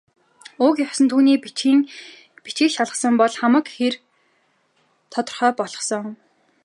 Уг 0.65 0.75
ёс 0.87 0.97
нь 1.03 1.09
түүний 1.11 1.37
бичгийг 2.43 2.71
шалгасан 2.75 3.13
бол 3.19 3.33
хамаг 3.41 3.65
хэрэг 3.75 4.01
тодорхой 5.11 5.51
болохсон. 5.59 6.05